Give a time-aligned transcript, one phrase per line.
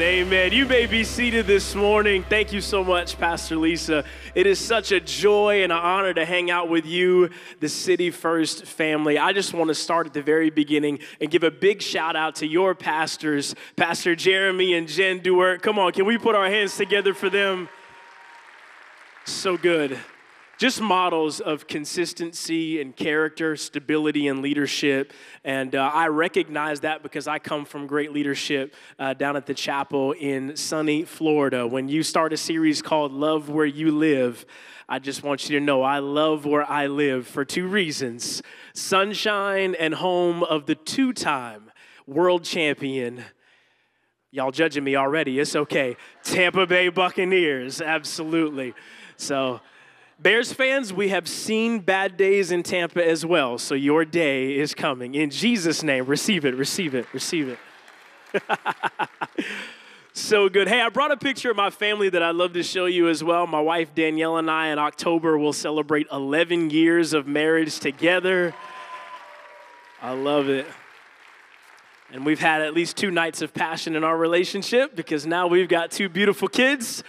[0.00, 0.26] Amen.
[0.26, 0.52] Amen.
[0.52, 2.24] You may be seated this morning.
[2.26, 4.02] Thank you so much, Pastor Lisa.
[4.34, 7.28] It is such a joy and an honor to hang out with you,
[7.60, 9.18] the City First family.
[9.18, 12.36] I just want to start at the very beginning and give a big shout out
[12.36, 15.60] to your pastors, Pastor Jeremy and Jen Dewart.
[15.60, 17.68] Come on, can we put our hands together for them?
[19.26, 19.98] So good
[20.60, 25.14] just models of consistency and character, stability and leadership.
[25.42, 29.54] And uh, I recognize that because I come from great leadership uh, down at the
[29.54, 31.66] chapel in sunny Florida.
[31.66, 34.44] When you start a series called Love Where You Live,
[34.86, 38.42] I just want you to know I love where I live for two reasons
[38.74, 41.70] sunshine and home of the two time
[42.06, 43.24] world champion.
[44.30, 45.38] Y'all judging me already.
[45.38, 45.96] It's okay.
[46.22, 48.74] Tampa Bay Buccaneers, absolutely.
[49.16, 49.62] So,
[50.22, 54.74] Bears fans, we have seen bad days in Tampa as well, so your day is
[54.74, 55.14] coming.
[55.14, 57.58] In Jesus' name, receive it, receive it, receive it.
[60.12, 60.68] so good.
[60.68, 63.24] Hey, I brought a picture of my family that I'd love to show you as
[63.24, 63.46] well.
[63.46, 68.54] My wife Danielle and I in October will celebrate 11 years of marriage together.
[70.02, 70.66] I love it.
[72.12, 75.68] And we've had at least two nights of passion in our relationship because now we've
[75.68, 77.02] got two beautiful kids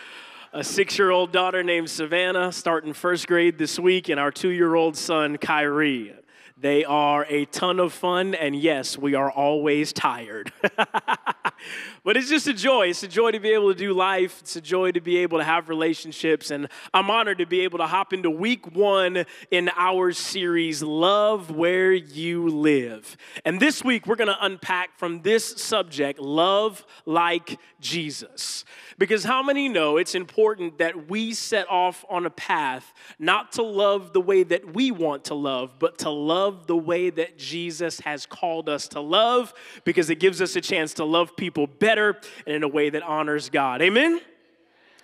[0.54, 4.50] a six year old daughter named Savannah starting first grade this week, and our two
[4.50, 6.14] year old son, Kyrie.
[6.62, 10.54] They are a ton of fun, and yes, we are always tired.
[12.04, 12.90] but it's just a joy.
[12.90, 14.42] It's a joy to be able to do life.
[14.42, 16.52] It's a joy to be able to have relationships.
[16.52, 21.50] And I'm honored to be able to hop into week one in our series, Love
[21.50, 23.18] Where You Live.
[23.44, 28.66] And this week, we're to unpack from this subject, Love Like Jesus.
[29.00, 33.64] Because how many know it's important that we set off on a path not to
[33.64, 38.00] love the way that we want to love, but to love the way that Jesus
[38.02, 42.18] has called us to love, because it gives us a chance to love people better
[42.46, 43.82] and in a way that honors God.
[43.82, 44.22] Amen?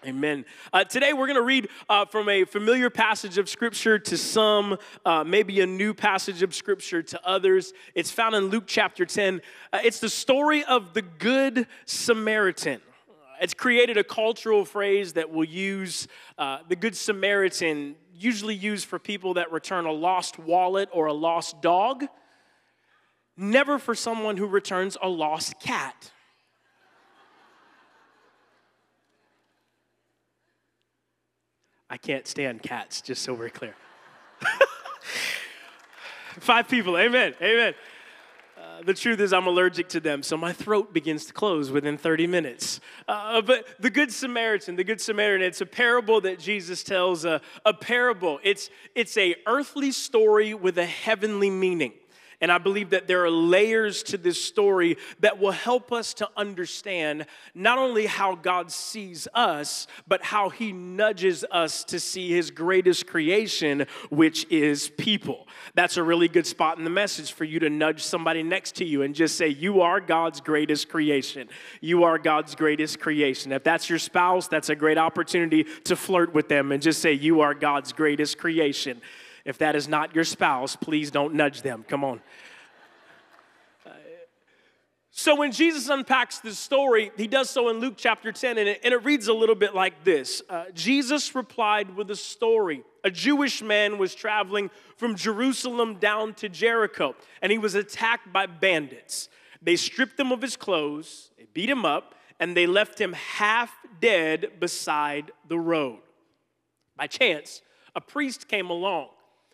[0.05, 0.45] Amen.
[0.71, 4.77] Uh, today we're going to read uh, from a familiar passage of Scripture to some,
[5.05, 7.73] uh, maybe a new passage of Scripture to others.
[7.95, 9.41] It's found in Luke chapter 10.
[9.73, 12.81] Uh, it's the story of the Good Samaritan
[13.39, 16.07] it's created a cultural phrase that we'll use
[16.37, 21.13] uh, the Good Samaritan, usually used for people that return a lost wallet or a
[21.13, 22.05] lost dog,
[23.35, 26.11] never for someone who returns a lost cat.
[31.89, 33.75] I can't stand cats, just so we're clear.
[36.39, 37.73] Five people, amen, amen
[38.85, 42.27] the truth is, I'm allergic to them, so my throat begins to close within 30
[42.27, 42.79] minutes.
[43.07, 47.39] Uh, but the Good Samaritan, the Good Samaritan, it's a parable that Jesus tells, uh,
[47.65, 48.39] a parable.
[48.43, 51.93] It's, it's a earthly story with a heavenly meaning.
[52.39, 56.29] And I believe that there are layers to this story that will help us to
[56.37, 57.25] understand
[57.55, 63.07] not only how God sees us, but how He nudges us to see His greatest
[63.07, 65.47] creation, which is people.
[65.73, 68.85] That's a really good spot in the message for you to nudge somebody next to
[68.85, 71.49] you and just say, You are God's greatest creation.
[71.81, 73.51] You are God's greatest creation.
[73.51, 77.13] If that's your spouse, that's a great opportunity to flirt with them and just say,
[77.13, 79.01] You are God's greatest creation.
[79.47, 81.85] If that is not your spouse, please don't nudge them.
[81.87, 82.21] Come on.
[85.09, 88.81] So when Jesus unpacks this story, he does so in Luke chapter 10, and it,
[88.83, 92.83] and it reads a little bit like this uh, Jesus replied with a story.
[93.03, 98.45] A Jewish man was traveling from Jerusalem down to Jericho, and he was attacked by
[98.45, 99.29] bandits.
[99.61, 103.71] They stripped him of his clothes, they beat him up, and they left him half
[103.99, 105.99] dead beside the road.
[106.95, 107.61] By chance,
[107.95, 109.07] a priest came along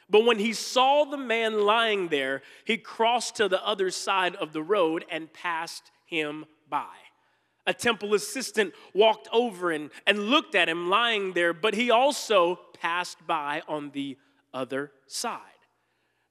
[0.09, 4.53] but when he saw the man lying there, he crossed to the other side of
[4.53, 6.93] the road and passed him by.
[7.65, 12.59] A temple assistant walked over and, and looked at him lying there, but he also
[12.79, 14.17] passed by on the
[14.53, 15.39] other side.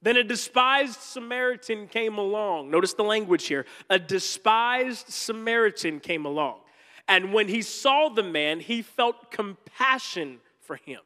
[0.03, 2.71] Then a despised Samaritan came along.
[2.71, 3.67] Notice the language here.
[3.89, 6.59] A despised Samaritan came along.
[7.09, 11.01] And when he saw the man, he felt compassion for him.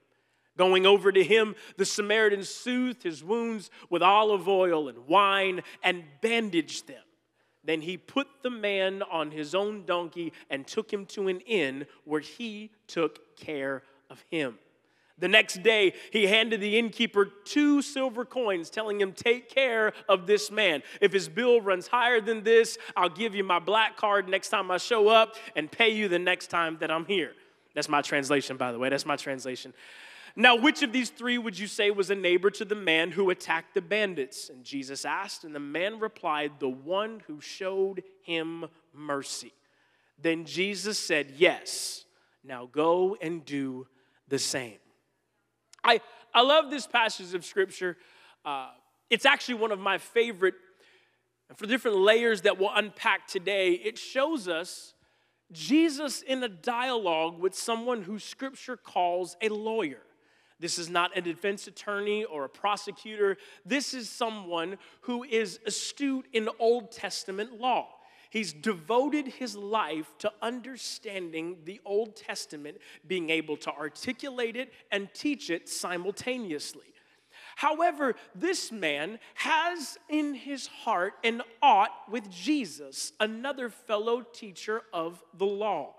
[0.57, 6.05] Going over to him, the Samaritan soothed his wounds with olive oil and wine and
[6.23, 7.03] bandaged them.
[7.65, 11.87] Then he put the man on his own donkey and took him to an inn
[12.05, 14.59] where he took care of him.
[15.19, 20.27] The next day, he handed the innkeeper two silver coins, telling him, Take care of
[20.27, 20.83] this man.
[21.01, 24.71] If his bill runs higher than this, I'll give you my black card next time
[24.71, 27.33] I show up and pay you the next time that I'm here.
[27.75, 28.91] That's my translation, by the way.
[28.91, 29.73] That's my translation.
[30.39, 33.31] Now, which of these three would you say was a neighbor to the man who
[33.31, 34.51] attacked the bandits?
[34.51, 39.55] And Jesus asked, and the man replied, The one who showed him mercy.
[40.21, 42.05] Then Jesus said, Yes,
[42.45, 43.87] now go and do
[44.29, 44.77] the same.
[45.83, 46.03] I,
[46.35, 47.97] I love this passage of scripture.
[48.45, 48.69] Uh,
[49.09, 50.55] it's actually one of my favorite.
[51.49, 54.93] And for different layers that we'll unpack today, it shows us
[55.51, 60.03] Jesus in a dialogue with someone who scripture calls a lawyer.
[60.59, 63.37] This is not a defense attorney or a prosecutor.
[63.65, 67.89] This is someone who is astute in Old Testament law.
[68.31, 75.09] He's devoted his life to understanding the Old Testament, being able to articulate it and
[75.15, 76.87] teach it simultaneously.
[77.57, 85.23] However, this man has in his heart an ought with Jesus, another fellow teacher of
[85.33, 85.95] the law.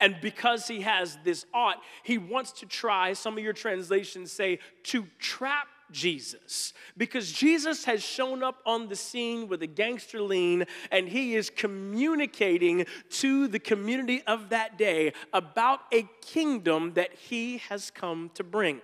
[0.00, 4.58] And because he has this ought, he wants to try, some of your translations say,
[4.84, 6.72] to trap Jesus.
[6.96, 11.50] Because Jesus has shown up on the scene with a gangster lean and he is
[11.50, 18.42] communicating to the community of that day about a kingdom that he has come to
[18.42, 18.80] bring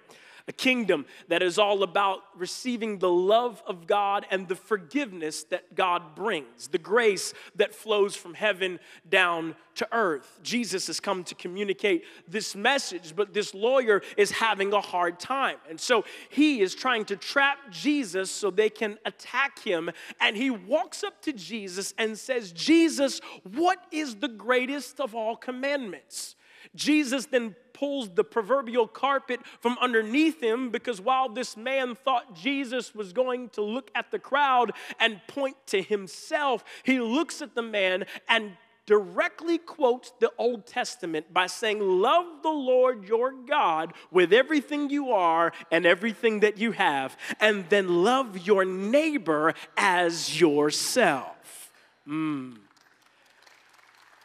[0.51, 5.77] a kingdom that is all about receiving the love of God and the forgiveness that
[5.77, 10.41] God brings, the grace that flows from heaven down to earth.
[10.43, 15.59] Jesus has come to communicate this message, but this lawyer is having a hard time.
[15.69, 19.89] And so he is trying to trap Jesus so they can attack him.
[20.21, 25.37] And he walks up to Jesus and says, Jesus, what is the greatest of all
[25.37, 26.35] commandments?
[26.75, 32.95] Jesus then pulls the proverbial carpet from underneath him because while this man thought Jesus
[32.95, 37.63] was going to look at the crowd and point to himself, he looks at the
[37.63, 38.53] man and
[38.85, 45.13] directly quotes the Old Testament by saying, Love the Lord your God with everything you
[45.13, 51.73] are and everything that you have, and then love your neighbor as yourself.
[52.07, 52.59] Mm.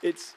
[0.01, 0.33] It's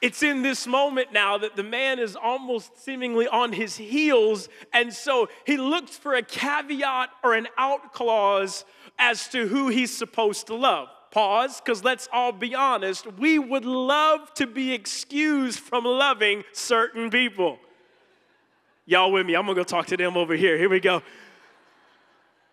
[0.00, 4.92] it's in this moment now that the man is almost seemingly on his heels, and
[4.92, 8.64] so he looks for a caveat or an out clause
[8.98, 10.88] as to who he's supposed to love.
[11.10, 17.10] Pause, because let's all be honest, we would love to be excused from loving certain
[17.10, 17.58] people.
[18.86, 19.34] Y'all with me?
[19.34, 20.56] I'm gonna go talk to them over here.
[20.56, 21.02] Here we go.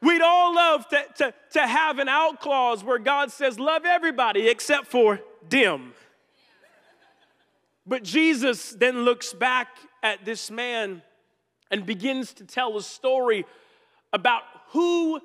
[0.01, 4.47] We'd all love to, to, to have an out clause where God says, Love everybody
[4.47, 5.19] except for
[5.49, 5.93] them.
[7.87, 9.69] But Jesus then looks back
[10.03, 11.01] at this man
[11.71, 13.45] and begins to tell a story
[14.11, 15.21] about who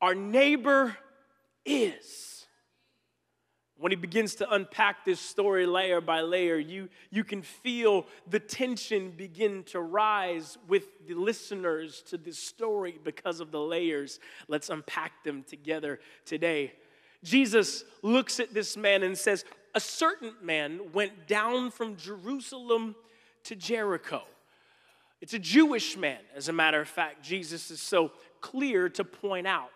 [0.00, 0.96] our neighbor
[1.64, 2.46] is.
[3.78, 8.40] When he begins to unpack this story layer by layer, you, you can feel the
[8.40, 14.18] tension begin to rise with the listeners to this story because of the layers.
[14.48, 16.72] Let's unpack them together today.
[17.22, 19.44] Jesus looks at this man and says,
[19.76, 22.96] a certain man went down from Jerusalem
[23.44, 24.22] to Jericho.
[25.20, 27.22] It's a Jewish man, as a matter of fact.
[27.22, 29.68] Jesus is so clear to point out.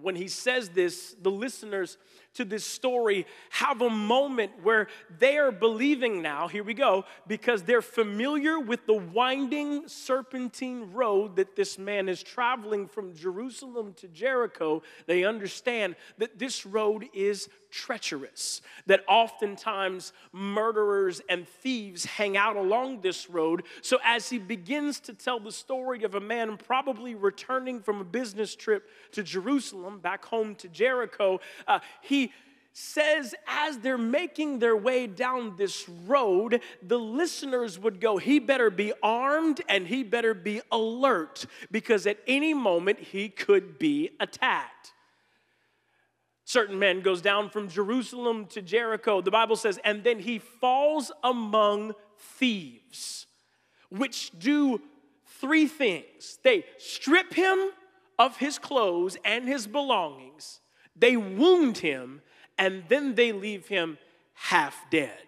[0.00, 1.98] When he says this, the listeners
[2.34, 4.88] to this story have a moment where
[5.18, 11.36] they are believing now, here we go, because they're familiar with the winding serpentine road
[11.36, 14.82] that this man is traveling from Jerusalem to Jericho.
[15.06, 23.00] They understand that this road is treacherous, that oftentimes murderers and thieves hang out along
[23.00, 23.64] this road.
[23.80, 28.04] So, as he begins to tell the story of a man probably returning from a
[28.04, 32.30] business trip to Jerusalem, back home to Jericho, uh, he
[32.72, 38.70] says as they're making their way down this road, the listeners would go, He better
[38.70, 44.92] be armed and he better be alert because at any moment he could be attacked.
[46.52, 49.22] Certain man goes down from Jerusalem to Jericho.
[49.22, 53.26] The Bible says, and then he falls among thieves,
[53.88, 54.78] which do
[55.40, 57.70] three things they strip him
[58.18, 60.60] of his clothes and his belongings,
[60.94, 62.20] they wound him,
[62.58, 63.96] and then they leave him
[64.34, 65.24] half dead.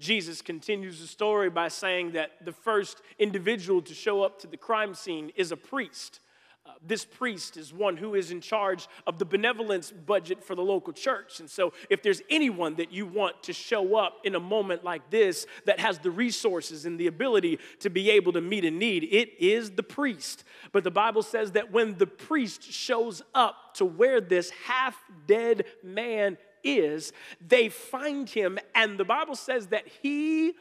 [0.00, 4.56] Jesus continues the story by saying that the first individual to show up to the
[4.56, 6.18] crime scene is a priest.
[6.66, 10.62] Uh, this priest is one who is in charge of the benevolence budget for the
[10.62, 11.40] local church.
[11.40, 15.10] And so, if there's anyone that you want to show up in a moment like
[15.10, 19.04] this that has the resources and the ability to be able to meet a need,
[19.04, 20.44] it is the priest.
[20.72, 25.66] But the Bible says that when the priest shows up to where this half dead
[25.82, 27.12] man is,
[27.46, 30.54] they find him, and the Bible says that he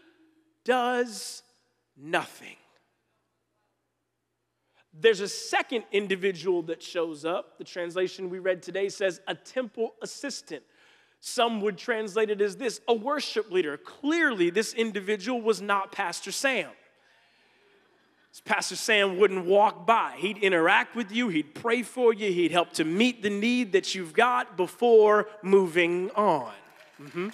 [0.65, 1.43] does
[1.95, 2.57] nothing.
[4.99, 7.57] There's a second individual that shows up.
[7.57, 10.63] The translation we read today says a temple assistant.
[11.19, 13.77] Some would translate it as this a worship leader.
[13.77, 16.69] Clearly, this individual was not Pastor Sam.
[18.45, 20.15] Pastor Sam wouldn't walk by.
[20.17, 23.93] He'd interact with you, he'd pray for you, he'd help to meet the need that
[23.93, 26.51] you've got before moving on.
[26.99, 27.29] Mm-hmm.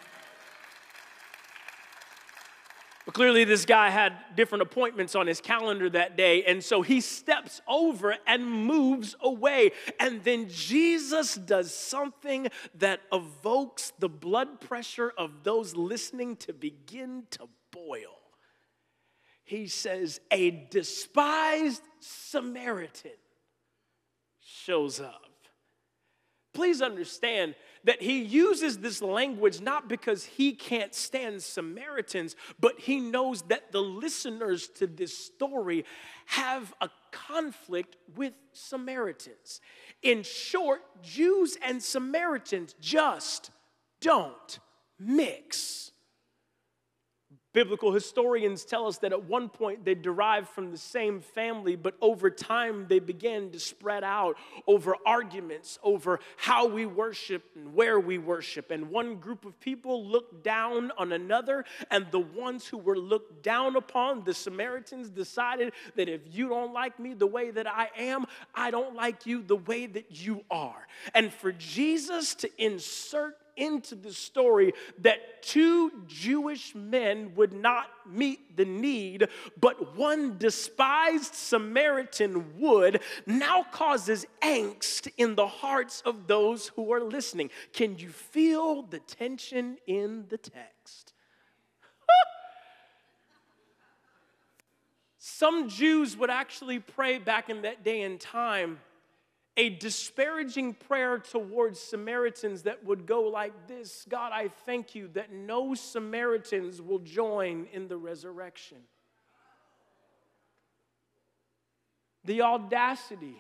[3.10, 7.02] But clearly, this guy had different appointments on his calendar that day, and so he
[7.02, 9.72] steps over and moves away.
[10.00, 17.24] And then Jesus does something that evokes the blood pressure of those listening to begin
[17.32, 18.16] to boil.
[19.44, 23.18] He says, A despised Samaritan
[24.40, 25.32] shows up.
[26.54, 33.00] Please understand that he uses this language not because he can't stand Samaritans, but he
[33.00, 35.86] knows that the listeners to this story
[36.26, 39.62] have a conflict with Samaritans.
[40.02, 43.52] In short, Jews and Samaritans just
[44.02, 44.60] don't
[45.00, 45.92] mix.
[47.60, 51.94] Biblical historians tell us that at one point they derived from the same family, but
[52.00, 58.00] over time they began to spread out over arguments over how we worship and where
[58.00, 58.72] we worship.
[58.72, 63.44] And one group of people looked down on another, and the ones who were looked
[63.44, 67.90] down upon, the Samaritans, decided that if you don't like me the way that I
[67.98, 68.26] am,
[68.56, 70.88] I don't like you the way that you are.
[71.14, 78.58] And for Jesus to insert into the story that two Jewish men would not meet
[78.58, 79.28] the need,
[79.60, 87.02] but one despised Samaritan would, now causes angst in the hearts of those who are
[87.02, 87.50] listening.
[87.74, 91.14] Can you feel the tension in the text?
[95.18, 98.80] Some Jews would actually pray back in that day and time
[99.60, 105.34] a disparaging prayer towards Samaritans that would go like this God, I thank you that
[105.34, 108.78] no Samaritans will join in the resurrection.
[112.24, 113.36] The audacity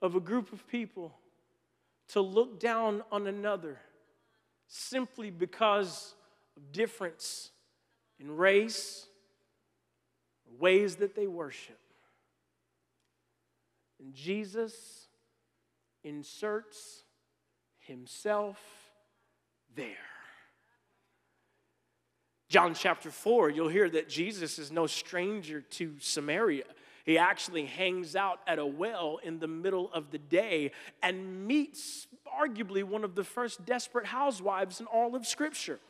[0.00, 1.14] of a group of people
[2.08, 3.78] to look down on another
[4.66, 6.14] simply because
[6.56, 7.50] of difference
[8.18, 9.08] in race,
[10.58, 11.78] ways that they worship.
[14.00, 15.08] And Jesus
[16.04, 17.04] inserts
[17.78, 18.58] himself
[19.74, 19.96] there.
[22.48, 26.64] John chapter 4, you'll hear that Jesus is no stranger to Samaria.
[27.04, 32.06] He actually hangs out at a well in the middle of the day and meets
[32.38, 35.80] arguably one of the first desperate housewives in all of Scripture.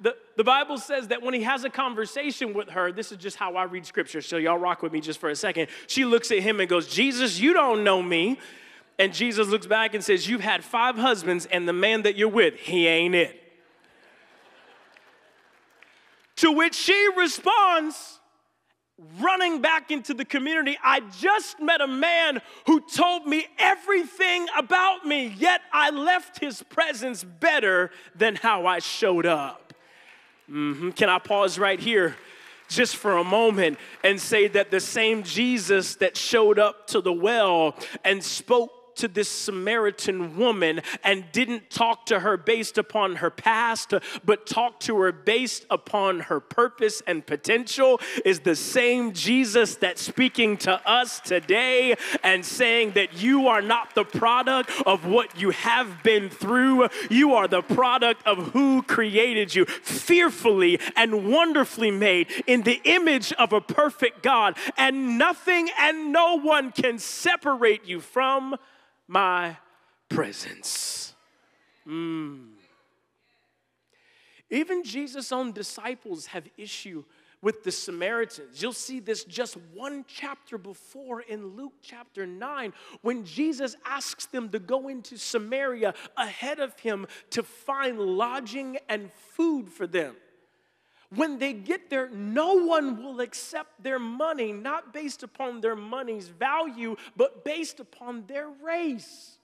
[0.00, 3.36] The, the Bible says that when he has a conversation with her, this is just
[3.36, 5.68] how I read scripture, so y'all rock with me just for a second.
[5.86, 8.38] She looks at him and goes, Jesus, you don't know me.
[8.98, 12.28] And Jesus looks back and says, You've had five husbands, and the man that you're
[12.28, 13.40] with, he ain't it.
[16.36, 18.20] to which she responds,
[19.18, 25.06] running back into the community, I just met a man who told me everything about
[25.06, 29.63] me, yet I left his presence better than how I showed up.
[30.50, 30.90] Mm-hmm.
[30.90, 32.16] Can I pause right here?
[32.68, 37.12] just for a moment and say that the same Jesus that showed up to the
[37.12, 38.24] well and
[38.96, 44.82] to this Samaritan woman and didn't talk to her based upon her past, but talked
[44.84, 50.80] to her based upon her purpose and potential is the same Jesus that's speaking to
[50.88, 56.28] us today and saying that you are not the product of what you have been
[56.28, 56.88] through.
[57.10, 63.32] You are the product of who created you, fearfully and wonderfully made in the image
[63.34, 64.56] of a perfect God.
[64.76, 68.56] And nothing and no one can separate you from
[69.06, 69.56] my
[70.08, 71.14] presence.
[71.86, 72.50] Mm.
[74.50, 77.04] Even Jesus' own disciples have issue
[77.44, 78.62] with the Samaritans.
[78.62, 84.48] You'll see this just one chapter before in Luke chapter 9 when Jesus asks them
[84.48, 90.16] to go into Samaria ahead of him to find lodging and food for them.
[91.14, 96.28] When they get there, no one will accept their money, not based upon their money's
[96.28, 99.38] value, but based upon their race.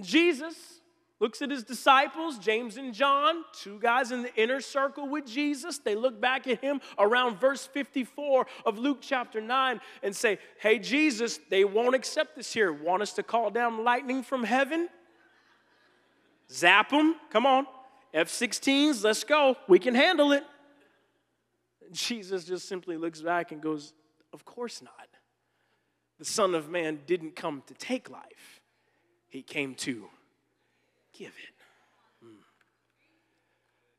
[0.00, 0.80] Jesus
[1.18, 5.78] looks at his disciples, James and John, two guys in the inner circle with Jesus.
[5.78, 10.78] They look back at him around verse 54 of Luke chapter 9 and say, Hey,
[10.78, 12.72] Jesus, they won't accept this here.
[12.72, 14.90] Want us to call down lightning from heaven?
[16.50, 17.16] Zap them?
[17.30, 17.66] Come on.
[18.16, 19.58] F 16s, let's go.
[19.68, 20.42] We can handle it.
[21.92, 23.92] Jesus just simply looks back and goes,
[24.32, 25.08] Of course not.
[26.18, 28.62] The Son of Man didn't come to take life,
[29.28, 30.08] he came to
[31.12, 32.26] give it.
[32.26, 32.38] Mm.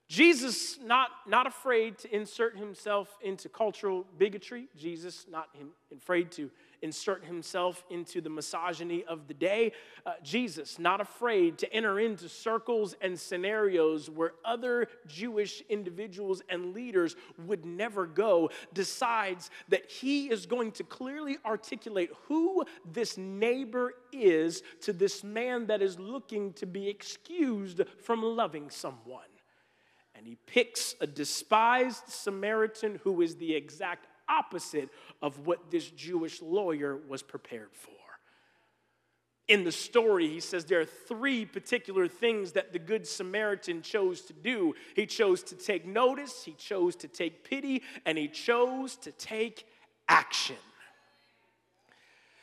[0.10, 4.68] Jesus not, not afraid to insert himself into cultural bigotry.
[4.76, 6.50] Jesus not him, afraid to
[6.82, 9.72] insert himself into the misogyny of the day.
[10.06, 16.74] Uh, Jesus, not afraid to enter into circles and scenarios where other Jewish individuals and
[16.74, 17.16] leaders
[17.46, 24.62] would never go, decides that he is going to clearly articulate who this neighbor is
[24.82, 29.22] to this man that is looking to be excused from loving someone.
[30.16, 34.90] And he picks a despised Samaritan who is the exact opposite
[35.22, 37.92] of what this Jewish lawyer was prepared for.
[39.48, 44.22] In the story, he says there are three particular things that the Good Samaritan chose
[44.24, 44.76] to do.
[44.94, 49.66] He chose to take notice, he chose to take pity, and he chose to take
[50.10, 50.58] action.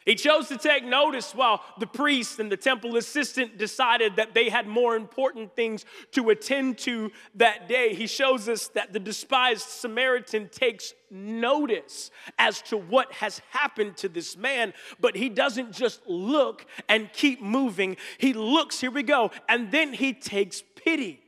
[0.04, 4.50] He chose to take notice while the priest and the temple assistant decided that they
[4.50, 7.94] had more important things to attend to that day.
[7.94, 14.10] He shows us that the despised Samaritan takes notice as to what has happened to
[14.10, 17.96] this man, but he doesn't just look and keep moving.
[18.18, 21.20] He looks, here we go, and then he takes pity.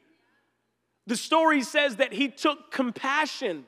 [1.07, 3.65] The story says that he took compassion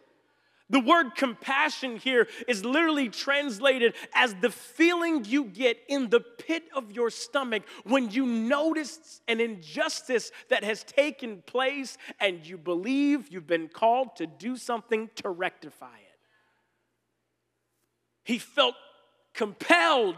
[0.70, 6.64] the word compassion here is literally translated as the feeling you get in the pit
[6.74, 13.28] of your stomach when you notice an injustice that has taken place and you believe
[13.30, 16.18] you've been called to do something to rectify it.
[18.24, 18.74] He felt
[19.32, 20.16] compelled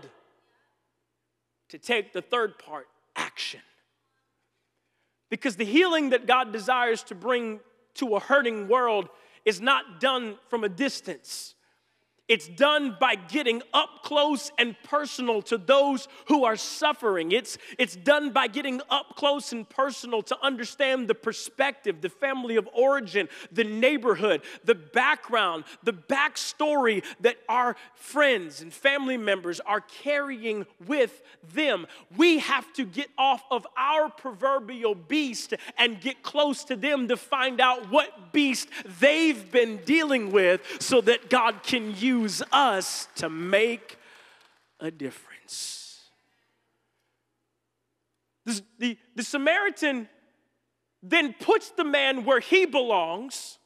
[1.69, 3.61] to take the third part action.
[5.29, 7.61] Because the healing that God desires to bring
[7.95, 9.09] to a hurting world
[9.45, 11.55] is not done from a distance.
[12.31, 17.33] It's done by getting up close and personal to those who are suffering.
[17.33, 22.55] It's, it's done by getting up close and personal to understand the perspective, the family
[22.55, 29.81] of origin, the neighborhood, the background, the backstory that our friends and family members are
[29.81, 31.85] carrying with them.
[32.17, 37.17] We have to get off of our proverbial beast and get close to them to
[37.17, 38.69] find out what beast
[39.01, 43.99] they've been dealing with so that God can use use us to make
[44.79, 46.01] a difference.
[48.45, 50.09] The, the, the Samaritan
[51.03, 53.59] then puts the man where he belongs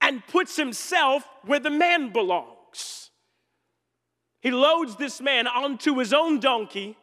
[0.00, 3.10] and puts himself where the man belongs.
[4.40, 6.96] He loads this man onto his own donkey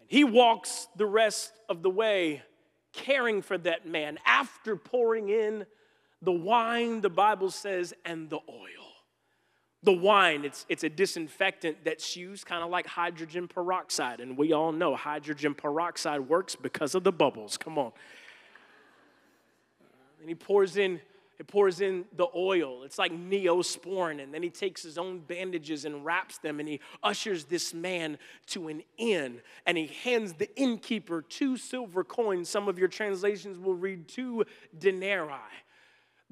[0.00, 2.42] and he walks the rest of the way
[2.92, 5.66] caring for that man after pouring in
[6.22, 8.83] the wine, the Bible says, and the oil
[9.84, 14.20] the wine, it's, it's a disinfectant that's used kind of like hydrogen peroxide.
[14.20, 17.56] And we all know hydrogen peroxide works because of the bubbles.
[17.56, 17.92] Come on.
[20.20, 21.00] And he pours in,
[21.36, 22.82] he pours in the oil.
[22.84, 24.22] It's like neosporin.
[24.22, 28.18] And then he takes his own bandages and wraps them and he ushers this man
[28.46, 29.42] to an inn.
[29.66, 32.48] And he hands the innkeeper two silver coins.
[32.48, 34.44] Some of your translations will read two
[34.78, 35.34] denarii.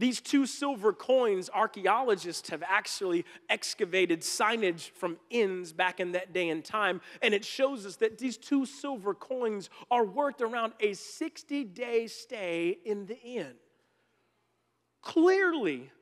[0.03, 6.49] These two silver coins, archaeologists have actually excavated signage from inns back in that day
[6.49, 10.95] and time, and it shows us that these two silver coins are worth around a
[10.95, 13.53] 60 day stay in the inn.
[15.03, 15.93] Clearly,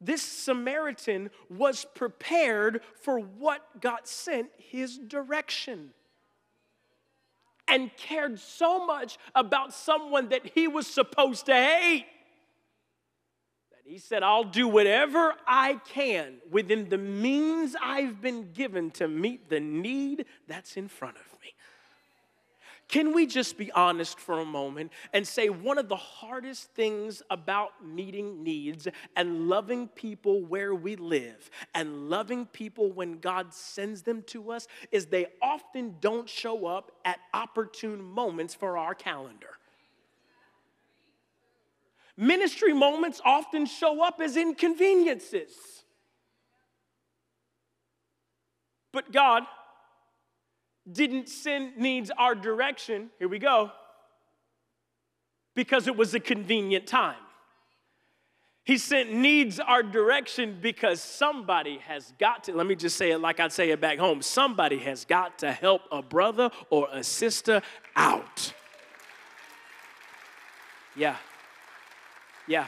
[0.00, 5.90] this Samaritan was prepared for what God sent his direction
[7.68, 12.06] and cared so much about someone that he was supposed to hate
[13.86, 19.48] he said, I'll do whatever I can within the means I've been given to meet
[19.48, 21.54] the need that's in front of me.
[22.88, 27.20] Can we just be honest for a moment and say one of the hardest things
[27.30, 34.02] about meeting needs and loving people where we live and loving people when God sends
[34.02, 39.58] them to us is they often don't show up at opportune moments for our calendar.
[42.16, 45.52] Ministry moments often show up as inconveniences.
[48.92, 49.42] But God
[50.90, 53.70] didn't send needs our direction, here we go,
[55.54, 57.16] because it was a convenient time.
[58.64, 63.18] He sent needs our direction because somebody has got to, let me just say it
[63.18, 67.04] like I'd say it back home somebody has got to help a brother or a
[67.04, 67.62] sister
[67.94, 68.52] out.
[70.96, 71.16] Yeah.
[72.46, 72.66] Yeah.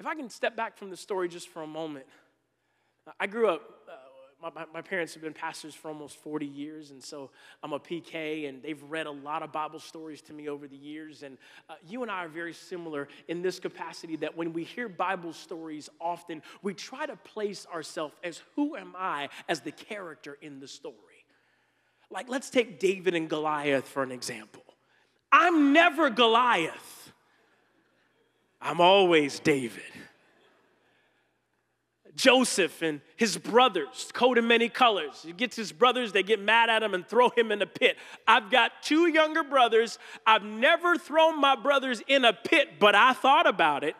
[0.00, 2.06] If I can step back from the story just for a moment,
[3.20, 7.02] I grew up, uh, my, my, parents have been pastors for almost 40 years, and
[7.02, 7.30] so
[7.62, 10.76] I'm a PK, and they've read a lot of Bible stories to me over the
[10.76, 11.22] years.
[11.22, 11.36] And
[11.68, 15.34] uh, you and I are very similar in this capacity that when we hear Bible
[15.34, 20.60] stories, often we try to place ourselves as who am I as the character in
[20.60, 20.94] the story.
[22.10, 24.63] Like, let's take David and Goliath for an example.
[25.36, 27.12] I'm never Goliath,
[28.62, 29.82] I'm always David.
[32.14, 35.24] Joseph and his brothers, coat in many colors.
[35.26, 37.96] He gets his brothers, they get mad at him and throw him in a pit.
[38.28, 39.98] I've got two younger brothers.
[40.24, 43.96] I've never thrown my brothers in a pit, but I thought about it.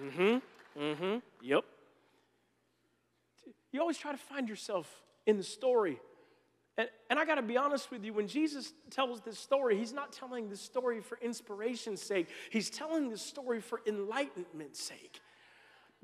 [0.00, 1.64] Mm hmm, mm hmm, yep.
[3.72, 4.88] You always try to find yourself
[5.26, 5.98] in the story.
[6.78, 9.92] And, and I got to be honest with you, when Jesus tells this story, he's
[9.92, 15.20] not telling this story for inspiration's sake, he's telling this story for enlightenment's sake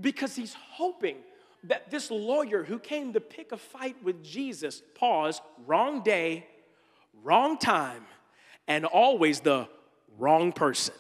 [0.01, 1.17] because he's hoping
[1.63, 6.47] that this lawyer who came to pick a fight with Jesus, pause, wrong day,
[7.23, 8.05] wrong time,
[8.67, 9.69] and always the
[10.19, 10.95] wrong person.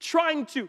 [0.00, 0.68] Trying to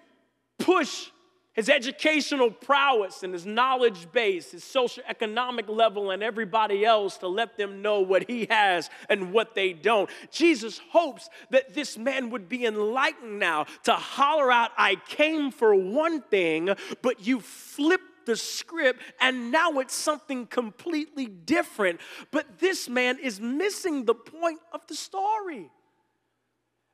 [0.57, 1.12] push
[1.57, 7.57] his educational prowess and his knowledge base, his socioeconomic level, and everybody else to let
[7.57, 10.07] them know what he has and what they don't.
[10.31, 15.73] Jesus hopes that this man would be enlightened now to holler out, I came for
[15.73, 16.69] one thing,
[17.01, 21.99] but you flipped the script and now it's something completely different.
[22.29, 25.71] But this man is missing the point of the story.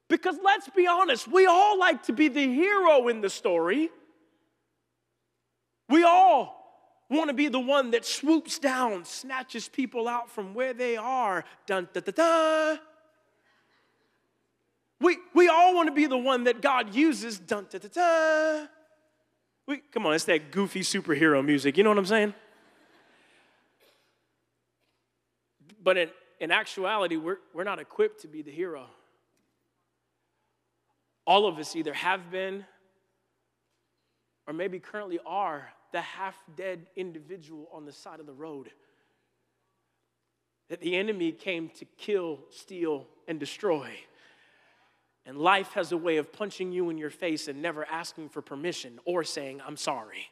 [0.07, 3.89] Because let's be honest, we all like to be the hero in the story.
[5.93, 10.73] We all want to be the one that swoops down, snatches people out from where
[10.73, 11.45] they are.
[11.67, 12.77] Dun da da da.
[14.99, 17.37] We, we all want to be the one that God uses.
[17.37, 18.65] Dun da da da.
[19.67, 21.77] We, come on, it's that goofy superhero music.
[21.77, 22.33] You know what I'm saying?
[25.83, 28.87] But in, in actuality, we're, we're not equipped to be the hero.
[31.27, 32.65] All of us either have been
[34.47, 38.69] or maybe currently are the half dead individual on the side of the road.
[40.69, 43.91] That the enemy came to kill, steal, and destroy.
[45.25, 48.41] And life has a way of punching you in your face and never asking for
[48.41, 50.27] permission or saying, I'm sorry.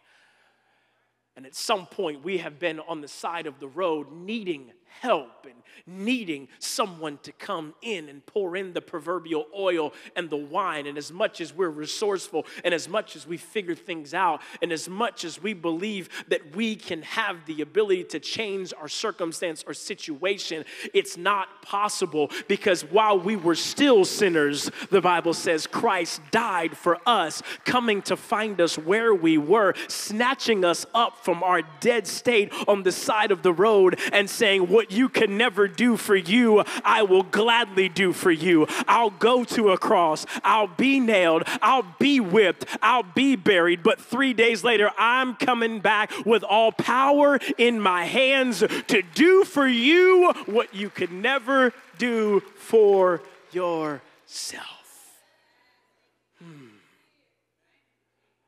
[1.37, 5.45] And at some point, we have been on the side of the road needing help
[5.45, 5.55] and
[5.87, 10.85] needing someone to come in and pour in the proverbial oil and the wine.
[10.87, 14.71] And as much as we're resourceful and as much as we figure things out and
[14.71, 19.63] as much as we believe that we can have the ability to change our circumstance
[19.65, 26.21] or situation, it's not possible because while we were still sinners, the Bible says Christ
[26.31, 31.61] died for us, coming to find us where we were, snatching us up from our
[31.79, 35.67] dead state on the side of the road and saying, What what you can never
[35.67, 38.65] do for you, I will gladly do for you.
[38.87, 44.01] I'll go to a cross, I'll be nailed, I'll be whipped, I'll be buried, but
[44.01, 49.67] three days later, I'm coming back with all power in my hands to do for
[49.67, 54.80] you what you could never do for yourself.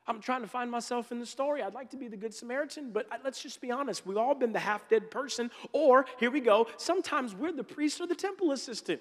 [0.06, 1.62] I'm trying to find myself in the story.
[1.62, 4.06] I'd like to be the Good Samaritan, but let's just be honest.
[4.06, 8.00] We've all been the half dead person, or here we go, sometimes we're the priest
[8.00, 9.00] or the temple assistant.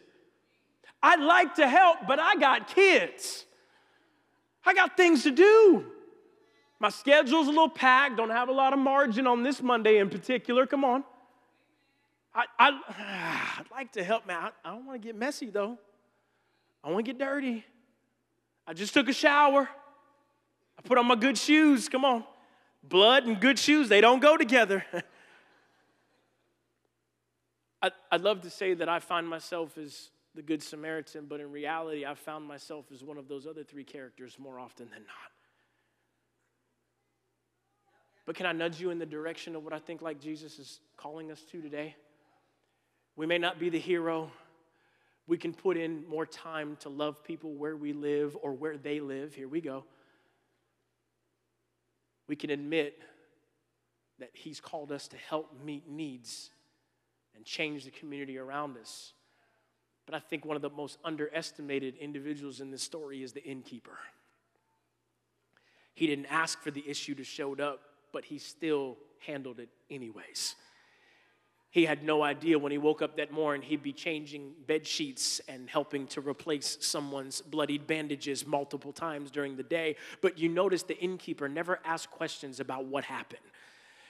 [1.02, 3.46] I'd like to help, but I got kids.
[4.66, 5.86] I got things to do.
[6.80, 10.10] My schedule's a little packed, don't have a lot of margin on this Monday in
[10.10, 10.66] particular.
[10.66, 11.04] Come on.
[12.34, 14.38] I, I, would like to help, man.
[14.38, 15.78] I, I don't want to get messy, though.
[16.84, 17.66] I want to get dirty.
[18.66, 19.70] I just took a shower.
[20.78, 21.88] I put on my good shoes.
[21.90, 22.24] Come on.
[22.84, 24.84] Blood and good shoes, they don't go together.
[28.12, 32.06] I'd love to say that I find myself as the Good Samaritan, but in reality,
[32.06, 35.32] I've found myself as one of those other three characters more often than not.
[38.26, 40.80] But can I nudge you in the direction of what I think like Jesus is
[40.96, 41.96] calling us to today?
[43.16, 44.32] We may not be the hero.
[45.28, 49.00] We can put in more time to love people where we live or where they
[49.02, 49.36] live.
[49.36, 49.84] Here we go
[52.28, 53.00] we can admit
[54.20, 56.52] that He's called us to help meet needs
[57.36, 59.14] and change the community around us.
[60.06, 63.98] But I think one of the most underestimated individuals in this story is the innkeeper.
[65.96, 67.82] He didn't ask for the issue to show up,
[68.12, 70.56] but he still handled it anyways.
[71.74, 75.42] He had no idea when he woke up that morning he'd be changing bed sheets
[75.48, 79.96] and helping to replace someone's bloodied bandages multiple times during the day.
[80.22, 83.42] But you notice the innkeeper never asked questions about what happened.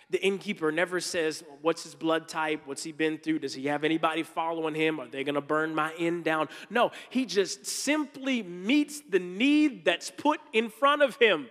[0.10, 2.64] The innkeeper never says, What's his blood type?
[2.66, 3.40] What's he been through?
[3.40, 5.00] Does he have anybody following him?
[5.00, 6.50] Are they gonna burn my inn down?
[6.70, 11.48] No, he just simply meets the need that's put in front of him.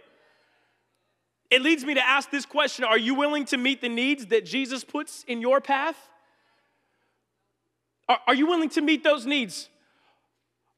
[1.53, 4.47] It leads me to ask this question Are you willing to meet the needs that
[4.47, 5.97] Jesus puts in your path?
[8.09, 9.69] Are, are you willing to meet those needs?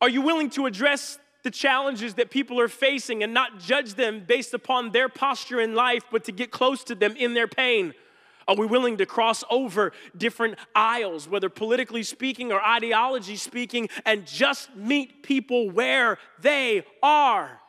[0.00, 4.24] Are you willing to address the challenges that people are facing and not judge them
[4.26, 7.94] based upon their posture in life, but to get close to them in their pain?
[8.48, 14.26] Are we willing to cross over different aisles, whether politically speaking or ideology speaking, and
[14.26, 17.60] just meet people where they are?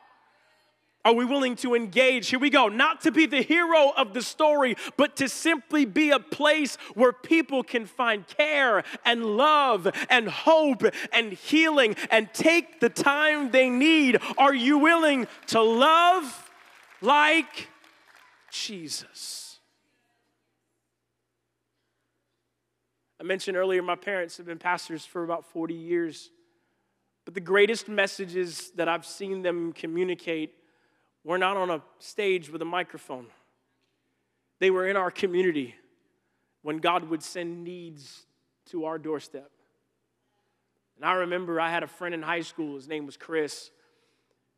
[1.06, 2.30] Are we willing to engage?
[2.30, 2.66] Here we go.
[2.66, 7.12] Not to be the hero of the story, but to simply be a place where
[7.12, 13.70] people can find care and love and hope and healing and take the time they
[13.70, 14.18] need.
[14.36, 16.50] Are you willing to love
[17.00, 17.68] like
[18.50, 19.60] Jesus?
[23.20, 26.30] I mentioned earlier, my parents have been pastors for about 40 years.
[27.24, 30.52] But the greatest messages that I've seen them communicate
[31.26, 33.26] were not on a stage with a microphone.
[34.60, 35.74] They were in our community
[36.62, 38.24] when God would send needs
[38.66, 39.50] to our doorstep.
[40.94, 43.72] And I remember I had a friend in high school, his name was Chris.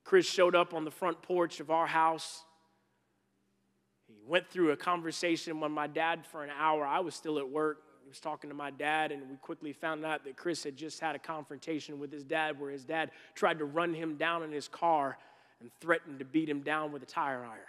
[0.05, 2.45] Chris showed up on the front porch of our house.
[4.07, 6.87] He went through a conversation with my dad for an hour.
[6.87, 7.79] I was still at work.
[8.03, 11.01] He was talking to my dad, and we quickly found out that Chris had just
[11.01, 14.53] had a confrontation with his dad where his dad tried to run him down in
[14.53, 15.17] his car
[15.61, 17.61] and threatened to beat him down with a tire iron.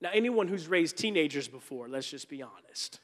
[0.00, 3.00] Now, anyone who's raised teenagers before, let's just be honest.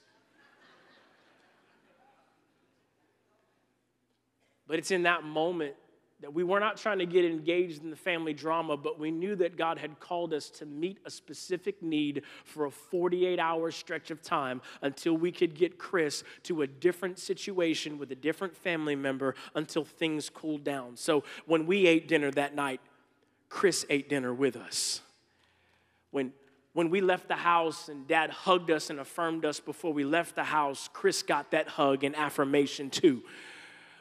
[4.67, 5.75] But it's in that moment
[6.21, 9.37] that we were not trying to get engaged in the family drama, but we knew
[9.37, 14.11] that God had called us to meet a specific need for a 48 hour stretch
[14.11, 18.97] of time until we could get Chris to a different situation with a different family
[18.97, 20.97] member until things cooled down.
[20.97, 22.81] So when we ate dinner that night,
[23.49, 25.01] Chris ate dinner with us.
[26.11, 26.33] When,
[26.73, 30.35] when we left the house and dad hugged us and affirmed us before we left
[30.35, 33.23] the house, Chris got that hug and affirmation too.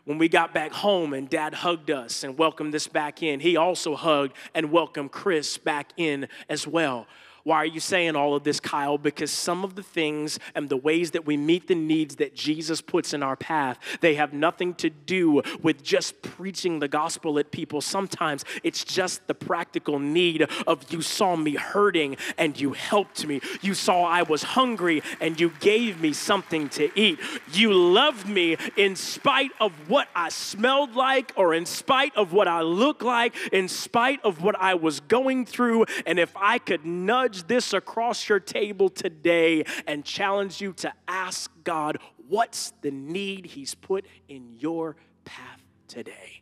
[0.05, 3.57] When we got back home and dad hugged us and welcomed us back in, he
[3.57, 7.07] also hugged and welcomed Chris back in as well.
[7.45, 8.97] Why are you saying all of this, Kyle?
[8.97, 12.81] Because some of the things and the ways that we meet the needs that Jesus
[12.81, 17.51] puts in our path, they have nothing to do with just preaching the gospel at
[17.51, 17.81] people.
[17.81, 23.41] Sometimes it's just the practical need of you saw me hurting and you helped me.
[23.61, 27.19] You saw I was hungry and you gave me something to eat.
[27.53, 32.47] You loved me in spite of what I smelled like or in spite of what
[32.47, 35.85] I looked like, in spite of what I was going through.
[36.07, 41.51] And if I could nudge this across your table today and challenge you to ask
[41.63, 44.95] God, what's the need He's put in your
[45.25, 46.41] path today?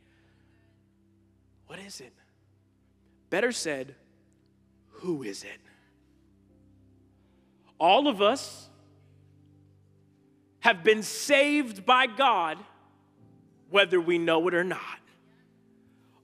[1.67, 2.13] What is it?
[3.29, 3.95] Better said,
[4.89, 5.59] who is it?
[7.79, 8.69] All of us
[10.59, 12.57] have been saved by God,
[13.69, 14.79] whether we know it or not.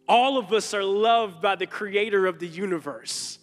[0.07, 3.38] All of us are loved by the creator of the universe.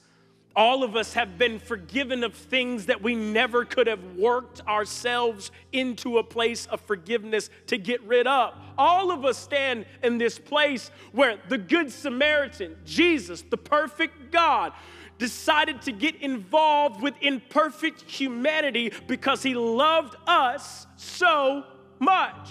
[0.56, 5.50] All of us have been forgiven of things that we never could have worked ourselves
[5.70, 8.54] into a place of forgiveness to get rid of.
[8.78, 14.72] All of us stand in this place where the Good Samaritan, Jesus, the perfect God,
[15.18, 21.64] decided to get involved with imperfect humanity because he loved us so
[21.98, 22.48] much.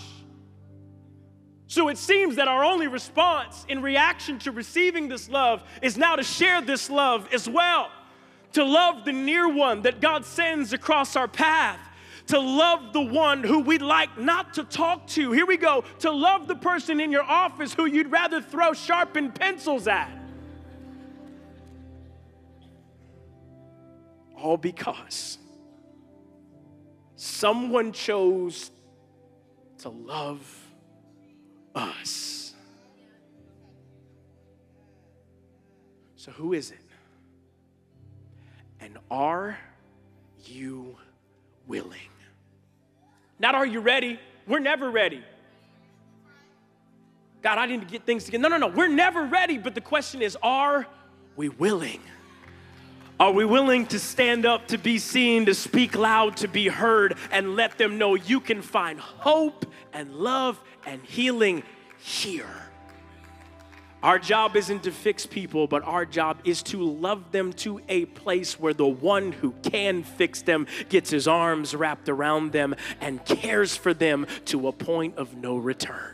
[1.75, 6.15] So it seems that our only response in reaction to receiving this love is now
[6.15, 7.91] to share this love as well.
[8.53, 11.77] To love the near one that God sends across our path.
[12.27, 15.33] To love the one who we'd like not to talk to.
[15.33, 15.83] Here we go.
[15.99, 20.17] To love the person in your office who you'd rather throw sharpened pencils at.
[24.38, 25.39] All because
[27.17, 28.71] someone chose
[29.79, 30.64] to love
[31.75, 32.53] us.
[36.15, 36.79] So, who is it?
[38.79, 39.57] And are
[40.43, 40.97] you
[41.67, 41.99] willing?
[43.38, 44.19] Not are you ready?
[44.47, 45.23] We're never ready.
[47.41, 48.41] God, I need to get things together.
[48.41, 48.75] No, no, no.
[48.75, 49.57] We're never ready.
[49.57, 50.88] But the question is, are
[51.35, 52.01] we willing?
[53.19, 57.15] Are we willing to stand up, to be seen, to speak loud, to be heard,
[57.31, 61.63] and let them know you can find hope and love and healing
[61.99, 62.65] here?
[64.05, 68.05] Our job isn't to fix people, but our job is to love them to a
[68.05, 73.25] place where the one who can fix them gets his arms wrapped around them and
[73.25, 76.13] cares for them to a point of no return.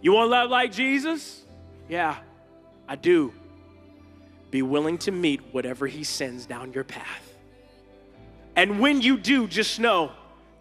[0.00, 1.44] You want to love like Jesus?
[1.88, 2.16] Yeah,
[2.88, 3.32] I do.
[4.50, 7.34] Be willing to meet whatever he sends down your path.
[8.56, 10.10] And when you do, just know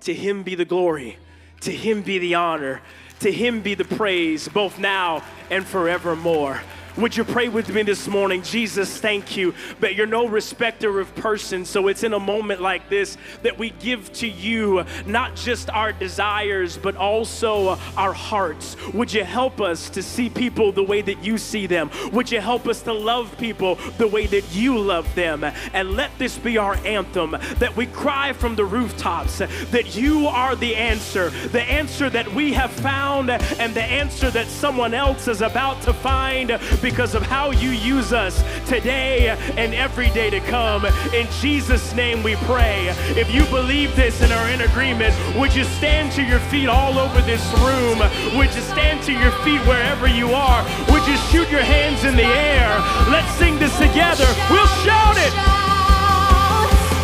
[0.01, 1.17] to him be the glory,
[1.61, 2.81] to him be the honor,
[3.19, 6.61] to him be the praise, both now and forevermore.
[6.97, 8.43] Would you pray with me this morning?
[8.43, 9.53] Jesus, thank you.
[9.79, 11.69] But you're no respecter of persons.
[11.69, 15.93] So it's in a moment like this that we give to you not just our
[15.93, 18.75] desires, but also our hearts.
[18.93, 21.89] Would you help us to see people the way that you see them?
[22.11, 25.45] Would you help us to love people the way that you love them?
[25.73, 30.57] And let this be our anthem that we cry from the rooftops that you are
[30.57, 35.41] the answer, the answer that we have found, and the answer that someone else is
[35.41, 40.85] about to find because of how you use us today and every day to come.
[41.13, 42.87] In Jesus' name we pray.
[43.15, 46.97] If you believe this and are in agreement, would you stand to your feet all
[46.97, 47.99] over this room?
[48.37, 50.63] Would you stand to your feet wherever you are?
[50.91, 52.79] Would you shoot your hands in the air?
[53.09, 54.27] Let's sing this together.
[54.49, 55.33] We'll shout it.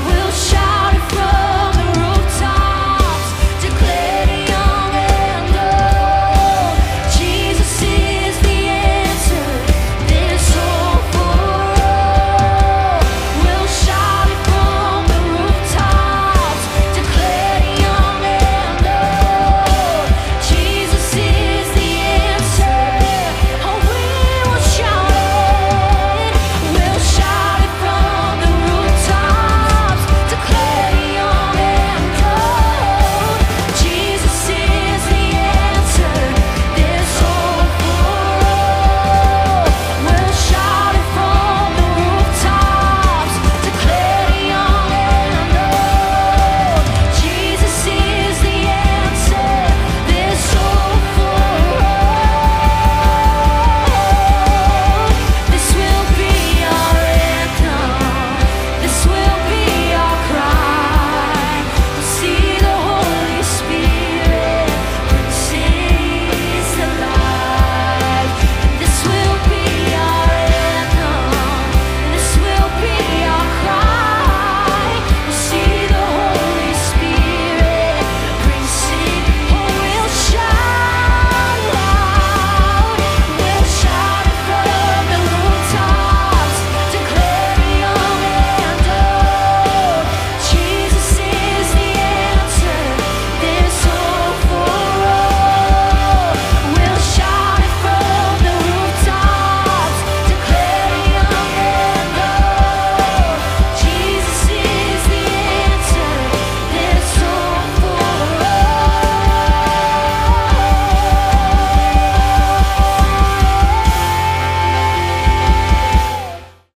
[0.07, 1.66] We'll shout it from